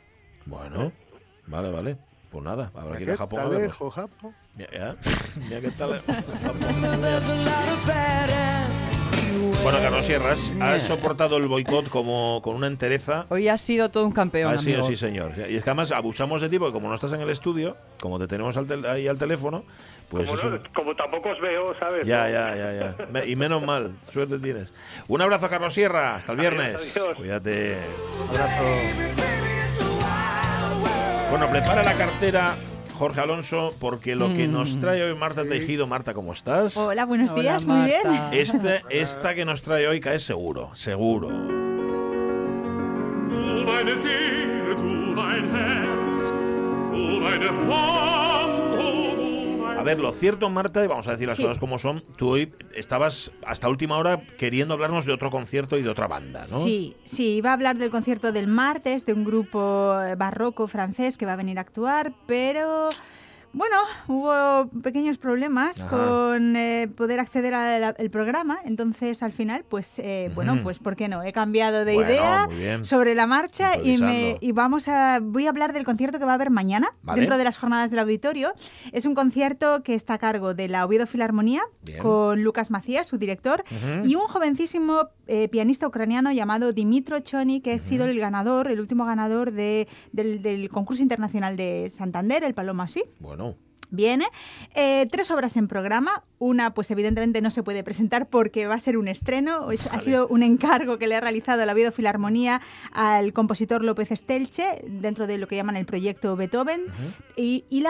[0.46, 0.90] Bueno,
[1.46, 1.96] vale, vale.
[2.30, 3.40] Pues nada, habrá que ir ¿Qué a Japón
[3.90, 4.34] Japón?
[4.56, 4.96] Ya, ya.
[5.48, 6.02] Mira qué tal.
[7.00, 7.28] There's
[9.62, 13.26] Bueno, Carlos Sierras, has soportado el boicot como con una entereza.
[13.28, 14.86] Hoy has sido todo un campeón, Ah, sí, amigo.
[14.86, 15.32] sí, señor.
[15.48, 18.18] Y es que además abusamos de ti porque como no estás en el estudio, como
[18.18, 19.64] te tenemos al tel- ahí al teléfono,
[20.08, 20.50] pues como, eso...
[20.50, 22.06] no- como tampoco os veo, ¿sabes?
[22.06, 23.06] Ya, ya, ya, ya.
[23.10, 24.72] Me- Y menos mal, suerte tienes.
[25.08, 26.14] Un abrazo, Carlos Sierra.
[26.14, 26.76] Hasta el viernes.
[26.76, 27.16] Adiós, adiós.
[27.16, 27.76] Cuídate.
[31.30, 32.54] Bueno, prepara la cartera,
[32.98, 35.86] Jorge Alonso, porque lo que nos trae hoy Marta Tejido.
[35.86, 36.76] Marta, ¿cómo estás?
[36.76, 38.02] Hola, buenos Hola, días, muy bien.
[38.32, 41.28] Este, esta que nos trae hoy cae seguro, seguro.
[43.68, 44.74] Meine Seele,
[45.14, 46.32] mein Herz,
[46.90, 47.52] meine
[49.78, 51.42] A ver, lo cierto, Marta, y vamos a decir las Sí.
[51.44, 55.82] cosas como son, tú hoy estabas hasta última hora queriendo hablarnos de otro concierto y
[55.82, 56.58] de otra banda, ¿no?
[56.64, 61.16] Sí, sí, iba a hablar del concierto del martes de un grupo eh, barroco francés
[61.16, 62.88] que va a venir a actuar, pero
[63.52, 65.96] bueno, hubo pequeños problemas Ajá.
[65.96, 71.08] con eh, poder acceder al programa, entonces al final, pues eh, bueno, pues ¿por qué
[71.08, 71.22] no?
[71.22, 72.48] He cambiado de Bueno, idea
[72.84, 76.32] sobre la marcha y, me, y vamos a voy a hablar del concierto que va
[76.32, 77.20] a haber mañana Vale.
[77.20, 78.52] dentro de las jornadas del auditorio.
[78.92, 82.02] Es un concierto que está a cargo de la Oviedo Filarmonía Bien.
[82.02, 83.64] con Lucas Macías, su director,
[84.04, 88.80] y un jovencísimo eh, pianista ucraniano llamado Dimitro Choni, que ha sido el ganador, el
[88.80, 93.04] último ganador de- del, del concurso internacional de Santander, el Paloma Sí.
[93.20, 93.54] Bueno,
[93.90, 94.26] Viene.
[94.74, 96.22] Eh, tres obras en programa.
[96.40, 99.70] Una, pues evidentemente no se puede presentar porque va a ser un estreno.
[99.72, 102.60] Es- Ha sido un encargo que le ha realizado la Oviedo Filarmonía
[102.92, 106.82] al compositor López Estelche dentro de lo que llaman el proyecto Beethoven.
[107.36, 107.80] Y, y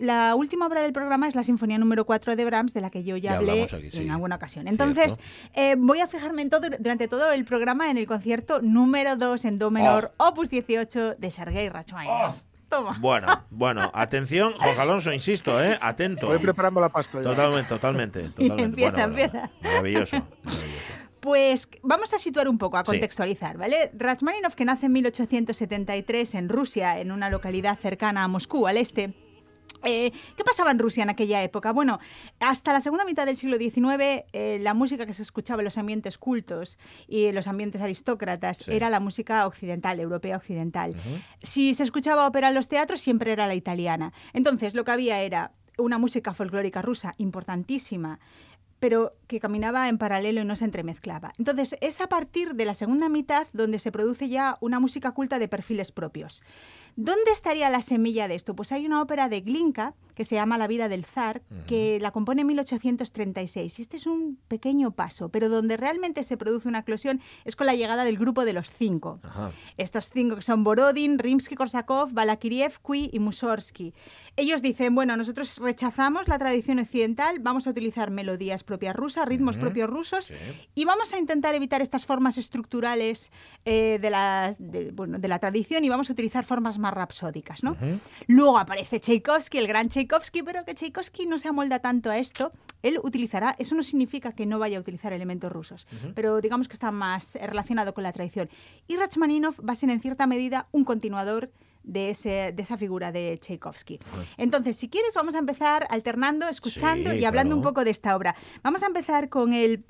[0.00, 3.02] la, última obra del programa es la Sinfonía número 4 de Brahms, de la que
[3.02, 4.02] yo ya, Ya hablé hablamos aquí, sí.
[4.02, 4.68] en alguna ocasión.
[4.68, 5.18] Entonces,
[5.54, 9.44] eh, voy a fijarme en todo, durante todo el programa en el concierto número 2
[9.46, 12.36] en Do menor, opus 18 de Sergei Rachmaninoff.
[12.68, 12.96] Toma.
[13.00, 15.78] bueno, bueno, atención, Jorge Alonso, insisto, ¿eh?
[15.80, 16.26] Atento.
[16.26, 17.24] Voy preparando la pasta ya.
[17.24, 18.20] Totalmente, totalmente.
[18.30, 18.62] totalmente.
[18.64, 19.50] empieza, Bueno, bueno, empieza.
[19.62, 20.16] Maravilloso.
[20.42, 20.92] maravilloso.
[21.20, 22.92] Pues vamos a situar un poco, a Sí.
[22.92, 23.90] contextualizar, ¿vale?
[23.94, 29.14] Rachmaninoff, que nace en 1873 en Rusia, en una localidad cercana a Moscú, al este.
[29.86, 31.72] Eh, ¿Qué pasaba en Rusia en aquella época?
[31.72, 32.00] Bueno,
[32.40, 35.78] hasta la segunda mitad del siglo XIX, eh, la música que se escuchaba en los
[35.78, 38.72] ambientes cultos y en los ambientes aristócratas Sí.
[38.72, 40.94] era la música occidental, europea occidental.
[41.42, 44.12] Si se escuchaba ópera en los teatros, siempre era la italiana.
[44.32, 48.18] Entonces, lo que había era una música folclórica rusa importantísima,
[48.80, 51.32] pero que caminaba en paralelo y no se entremezclaba.
[51.38, 55.38] Entonces, es a partir de la segunda mitad donde se produce ya una música culta
[55.38, 56.42] de perfiles propios.
[56.96, 58.56] ¿Dónde estaría la semilla de esto?
[58.56, 62.10] Pues hay una ópera de Glinka que se llama La vida del zar, que la
[62.10, 63.78] compone en 1836.
[63.78, 67.66] Y este es un pequeño paso, pero donde realmente se produce una eclosión es con
[67.66, 69.20] la llegada del grupo de los cinco.
[69.22, 69.50] Ajá.
[69.76, 73.92] Estos cinco que son Borodin, Rimsky-Korsakov, Balakiriev, Cui y Mussorgsky.
[74.36, 79.58] Ellos dicen, bueno, nosotros rechazamos la tradición occidental, vamos a utilizar melodías propias rusas, ritmos
[79.58, 80.34] propios rusos, Sí.
[80.74, 83.30] y vamos a intentar evitar estas formas estructurales
[83.66, 87.62] eh, de, bueno, de la tradición y vamos a utilizar formas más rapsódicas.
[87.62, 87.76] ¿no?
[88.26, 92.52] Luego aparece Tchaikovsky, el gran Tchaikovsky, pero que Tchaikovsky no se amolda tanto a esto.
[92.82, 96.74] Él utilizará, eso no significa que no vaya a utilizar elementos rusos, pero digamos que
[96.74, 98.48] está más eh, relacionado con la tradición.
[98.86, 101.50] Y Rachmaninoff va a ser en cierta medida un continuador
[101.82, 103.98] de, ese, de esa figura de Tchaikovsky.
[104.36, 107.56] Entonces, si quieres, vamos a empezar alternando, escuchando Sí, y hablando claro.
[107.58, 108.34] un poco de esta obra.
[108.62, 109.84] Vamos a empezar con el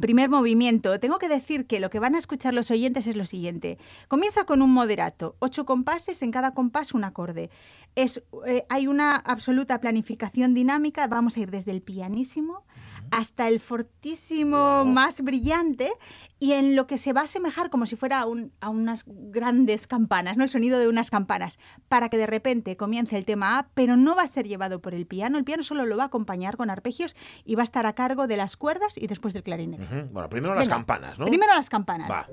[0.00, 0.98] Primer movimiento.
[0.98, 3.78] Tengo que decir que lo que van a escuchar los oyentes es lo siguiente.
[4.08, 7.50] Comienza con un moderato, ocho compases, en cada compás un acorde.
[7.94, 11.06] Es, eh, hay una absoluta planificación dinámica.
[11.06, 12.64] Vamos a ir desde el pianísimo
[13.16, 15.92] hasta el fortísimo más brillante
[16.38, 19.04] y en lo que se va a asemejar como si fuera a, un- a unas
[19.06, 20.44] grandes campanas, ¿no?
[20.44, 21.58] el sonido de unas campanas,
[21.88, 24.94] para que de repente comience el tema A, pero no va a ser llevado por
[24.94, 27.86] el piano, el piano solo lo va a acompañar con arpegios y va a estar
[27.86, 29.84] a cargo de las cuerdas y después del clarinete.
[30.12, 31.26] Bueno, primero las campanas, ¿no?
[31.26, 32.10] Primero las campanas.
[32.10, 32.26] Va.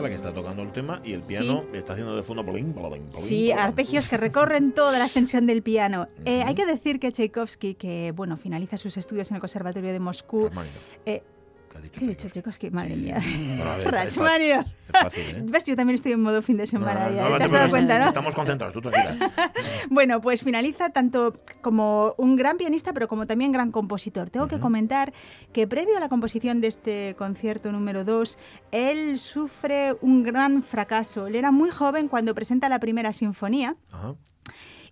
[0.00, 2.42] Es la que está tocando el tema y el piano está haciendo de fondo.
[2.42, 6.08] bolín, bolín, bolín, Sí, arpegios que recorren toda la extensión del piano.
[6.24, 10.00] Eh, hay que decir que Tchaikovsky, que bueno, finaliza sus estudios en el Conservatorio de
[10.00, 10.50] Moscú.
[11.04, 11.22] eh,
[11.82, 12.28] ¿Qué ha dicho?
[12.32, 12.70] ¿Qué he dicho?
[12.70, 13.18] Madre mía.
[13.82, 15.42] Bueno, es fácil, es fácil, ¿eh?
[15.44, 15.64] ¿Ves?
[15.64, 17.10] Yo también estoy en modo fin de semana.
[17.10, 18.08] ya, No, no ¿Te has dado cuenta, no?
[18.08, 19.32] Estamos concentrados, tú tranquila.
[19.90, 24.30] Bueno, pues finaliza tanto como un gran pianista, pero como también gran compositor.
[24.30, 25.12] Tengo que comentar
[25.52, 28.38] que previo a la composición de este concierto número 2,
[28.72, 31.26] él sufre un gran fracaso.
[31.26, 33.76] Él era muy joven cuando presenta la primera sinfonía.
[33.90, 34.14] Ajá.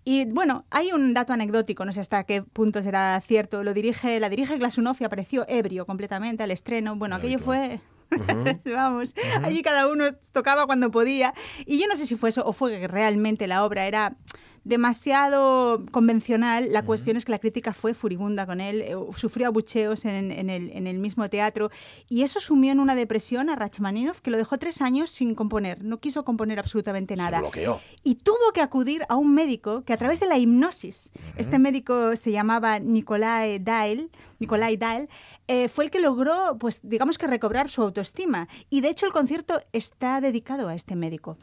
[0.04, 3.62] Y bueno, hay un dato anecdótico, no sé hasta qué punto será cierto.
[3.62, 6.96] Lo dirige, la dirige Glasunov y apareció ebrio completamente al estreno.
[6.96, 7.80] Bueno, aquello fue.
[8.66, 11.32] Vamos, allí cada uno tocaba cuando podía.
[11.64, 14.16] Y yo no sé si fue eso o fue que realmente la obra era
[14.64, 16.72] demasiado convencional.
[16.72, 20.50] La cuestión es que la crítica fue furibunda con él, eh, sufrió abucheos en, en
[20.50, 21.70] el, en el mismo teatro
[22.08, 25.84] y eso sumió en una depresión a Rachmaninoff que lo dejó tres años sin componer.
[25.84, 27.40] No quiso componer absolutamente nada.
[27.40, 27.80] bloqueó.
[28.02, 32.16] Y tuvo que acudir a un médico que a través de la hipnosis, este médico
[32.16, 35.08] se llamaba Nikolai Dail, Nikolai Dail,
[35.46, 38.48] eh, fue el que logró, pues digamos que recobrar su autoestima.
[38.70, 41.36] Y de hecho el concierto está dedicado a este médico.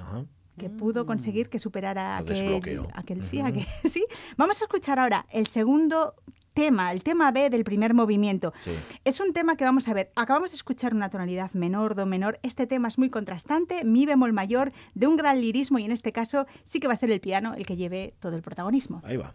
[0.57, 2.61] Que pudo conseguir que superara aquel,
[2.93, 4.05] aquel- sí, aquel- sí.
[4.37, 6.13] Vamos a escuchar ahora el segundo
[6.53, 8.53] tema, el tema B del primer movimiento.
[8.59, 8.71] Sí.
[9.05, 10.11] Es un tema que vamos a ver.
[10.15, 12.39] Acabamos de escuchar una tonalidad menor, do menor.
[12.43, 16.11] Este tema es muy contrastante, mi bemol mayor, de un gran lirismo y en este
[16.11, 19.01] caso sí que va a ser el piano el que lleve todo el protagonismo.
[19.05, 19.33] Ahí va.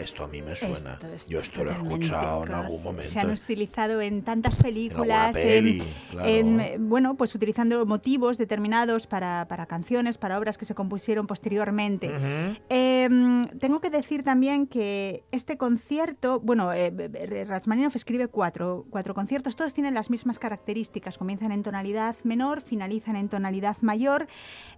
[0.00, 0.98] Esto a mí me suena.
[1.14, 2.64] Esto Yo esto lo he escuchado en claro.
[2.64, 3.10] algún momento.
[3.10, 6.28] Se han utilizado en tantas películas, peli, en, claro.
[6.28, 11.26] en, eh, bueno, pues utilizando motivos determinados para, para canciones, para obras que se compusieron
[11.26, 12.10] posteriormente.
[12.68, 13.08] Eh,
[13.60, 19.56] tengo que decir también que este concierto, bueno, eh, eh, Rachmaninoff escribe cuatro, cuatro conciertos,
[19.56, 24.26] todos tienen las mismas características, comienzan en tonalidad menor, finalizan en tonalidad mayor.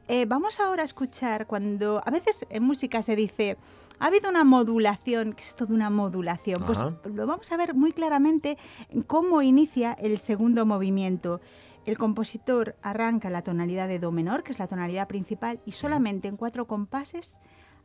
[0.09, 3.57] Eh, vamos ahora a escuchar cuando, a veces en música se dice,
[4.03, 6.63] ha habido una modulación, ¿qué es esto de una modulación?
[6.67, 6.95] Pues Ajá.
[7.05, 11.41] lo vamos a ver muy claramente en cómo inicia el segundo movimiento.
[11.85, 16.27] El compositor arranca la tonalidad de Do menor, que es la tonalidad principal, y solamente
[16.29, 17.39] en cuatro compases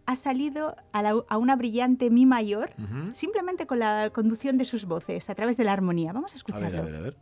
[0.08, 2.72] ha salido a, la- a una brillante Mi mayor,
[3.12, 6.14] simplemente con la conducción de sus voces, a través de la armonía.
[6.14, 6.70] Vamos a A escucharlo.
[6.70, 7.18] ver, a ver, a ver.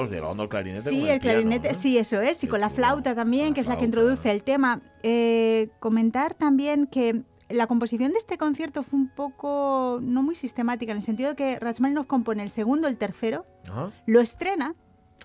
[0.00, 1.74] Dos, dialogando el clarinete Sí, con el, piano, clarinete, ¿no?
[1.74, 4.80] sí, eso es, y con la flauta también, que es la que introduce el tema.
[5.02, 10.92] Eh, comentar también que la composición de este concierto fue un poco no muy sistemática,
[10.92, 13.90] en el sentido de que Rachmaninoff compone el segundo, el tercero, Ajá.
[14.06, 14.74] lo estrena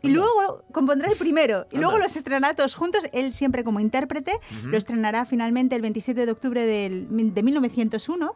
[0.01, 1.87] y luego compondrá el primero y Anda.
[1.87, 6.31] luego los estrenará todos juntos, él siempre como intérprete, lo estrenará finalmente el 27 de
[6.31, 8.33] octubre del- de 1901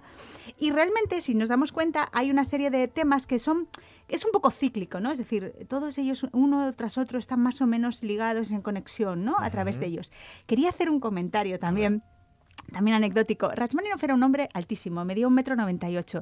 [0.59, 3.67] y realmente si nos damos cuenta hay una serie de temas que son
[4.07, 5.11] es un poco cíclico, ¿no?
[5.11, 9.35] Es decir, todos ellos uno tras otro están más o menos ligados en conexión, ¿no?
[9.39, 10.11] A través de ellos.
[10.47, 12.03] Quería hacer un comentario también.
[12.71, 13.49] También anecdótico.
[13.49, 16.21] Rachmaninoff era un hombre altísimo, medía un metro noventa y ocho.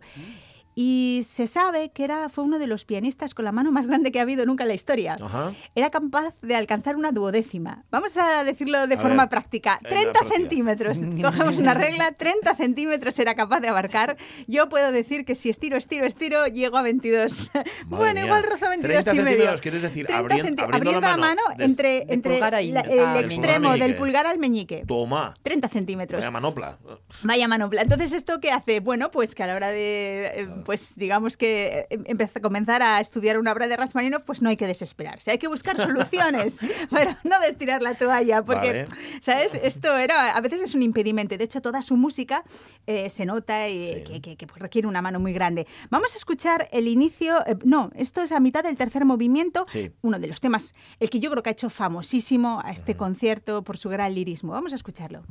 [0.79, 4.11] Y se sabe que era, fue uno de los pianistas con la mano más grande
[4.11, 5.15] que ha habido nunca en la historia.
[5.19, 5.51] Ajá.
[5.73, 7.83] Era capaz de alcanzar una duodécima.
[7.89, 9.79] Vamos a decirlo de A forma ver, práctica.
[9.79, 10.35] en la 30 práctica.
[10.39, 10.99] centímetros.
[11.23, 14.17] Cogemos una regla, 30 centímetros era capaz de abarcar.
[14.45, 17.51] Yo puedo decir que si estiro, estiro, estiro, llego a 22.
[17.87, 18.25] bueno, mía.
[18.25, 19.55] igual rozo 22 30 y medio.
[19.59, 23.25] quieres decir, 30 abrien- centi- abriendo la la mano, des- entre, entre la- el al
[23.25, 24.83] extremo del pulgar al meñique.
[24.87, 25.33] Toma.
[25.41, 26.19] 30 centímetros.
[26.19, 26.77] Vaya manopla.
[27.23, 27.81] Vaya manopla.
[27.81, 28.79] Entonces, ¿esto qué hace?
[28.79, 32.99] Bueno, pues que a la hora de, eh, pues digamos que eh, empezar, comenzar a
[32.99, 35.31] estudiar una obra de Rachmaninoff, pues no hay que desesperarse.
[35.31, 36.59] Hay que buscar soluciones,
[36.91, 38.85] pero no de tirar la toalla, porque, Vale.
[39.21, 39.53] ¿sabes?
[39.55, 41.37] Esto era, a veces es un impedimento.
[41.37, 42.43] De hecho, toda su música
[42.85, 45.65] eh, se nota y que, que- que, pues, requiere una mano muy grande.
[45.89, 49.91] Vamos a escuchar el inicio, eh, no, esto es a mitad del tercer movimiento, Sí.
[50.01, 53.63] uno de los temas, el que yo creo que ha hecho famosísimo a este concierto
[53.63, 54.51] por su gran lirismo.
[54.51, 55.23] Vamos a escucharlo.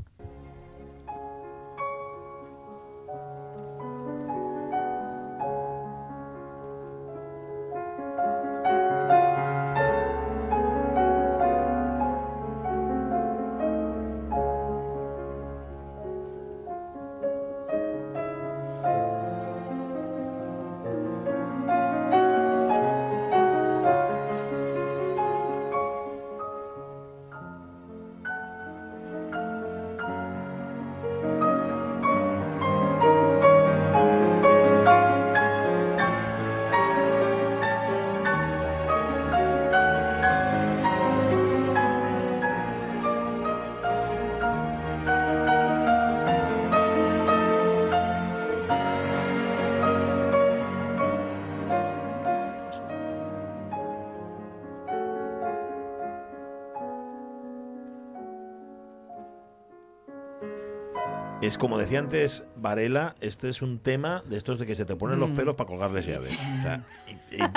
[61.42, 64.96] Es como decía antes Varela, este es un tema de estos de que se te
[64.96, 65.36] ponen los Mm.
[65.36, 66.32] pelos para colgarles llaves.
[66.32, 66.84] O sea,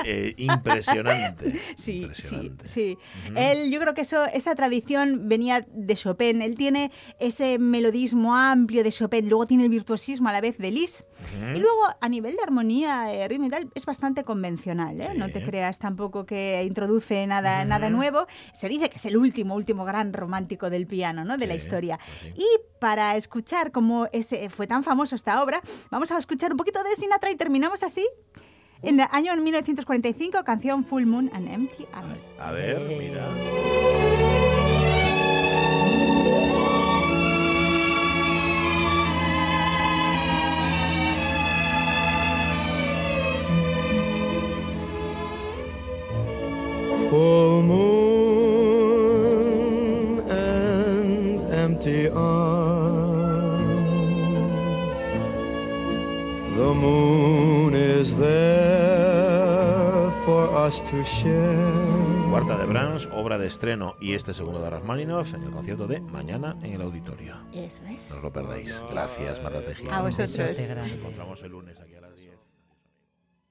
[0.06, 1.62] eh, impresionante.
[1.78, 2.68] Sí, impresionante.
[2.68, 3.32] sí, sí.
[3.38, 6.42] Él, yo creo que eso, esa tradición venía de Chopin.
[6.42, 10.72] Él tiene ese melodismo amplio de Chopin, luego tiene el virtuosismo a la vez de
[10.72, 11.02] Liszt.
[11.38, 11.56] Ujú.
[11.56, 15.00] Y luego, a nivel de armonía, eh, ritmo y tal, es bastante convencional.
[15.00, 15.10] ¿eh?
[15.16, 18.28] No te creas tampoco que introduce nada, nada nuevo.
[18.54, 21.38] Se dice que es el último, último gran romántico del piano, ¿no?
[21.38, 21.98] De la historia.
[22.22, 22.46] pues Y
[22.80, 26.96] para escuchar cómo ese, fue tan famoso esta obra, vamos a escuchar un poquito de
[26.96, 28.08] Sinatra y terminamos así.
[28.82, 32.24] En el año 1945, canción Full Moon and Empty Arms.
[32.40, 33.30] A ver, mira.
[47.10, 48.09] Full moon
[58.00, 62.30] is there for us to share.
[62.30, 66.00] Cuarta de Brahms, obra de estreno y este segundo de Rachmaninoff en el concierto de
[66.00, 67.36] mañana en el auditorio.
[67.52, 68.10] Eso es.
[68.10, 68.82] No os lo perdáis.
[68.90, 69.98] Gracias, Marta Tejía.
[69.98, 70.38] A vosotros.
[70.38, 72.09] Nos encontramos el lunes aquí a 10.